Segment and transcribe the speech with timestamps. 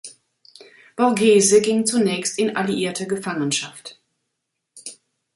[0.95, 3.99] Borghese ging zunächst in alliierte Gefangenschaft.